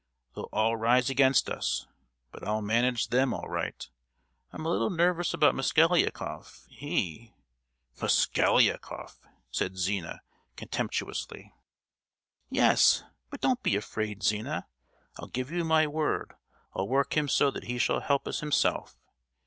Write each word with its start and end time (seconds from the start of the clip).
They'll 0.33 0.45
all 0.51 0.75
rise 0.77 1.11
against 1.11 1.47
us; 1.47 1.85
but 2.31 2.43
I'll 2.43 2.63
manage 2.63 3.09
them 3.09 3.35
all 3.35 3.47
right! 3.47 3.87
I'm 4.51 4.65
a 4.65 4.69
little 4.69 4.89
nervous 4.89 5.31
about 5.31 5.53
Mosgliakoff. 5.53 6.65
He——" 6.69 7.35
"Mosgliakoff!" 8.01 9.19
said 9.51 9.77
Zina, 9.77 10.21
contemptuously. 10.55 11.53
"Yes, 12.49 13.03
but 13.29 13.41
don't 13.41 13.59
you 13.59 13.71
be 13.73 13.75
afraid, 13.75 14.23
Zina! 14.23 14.65
I'll 15.19 15.27
give 15.27 15.51
you 15.51 15.63
my 15.63 15.85
word 15.85 16.33
I'll 16.73 16.87
work 16.87 17.15
him 17.15 17.27
so 17.27 17.51
that 17.51 17.65
he 17.65 17.77
shall 17.77 17.99
help 17.99 18.27
us 18.27 18.39
himself. 18.39 18.97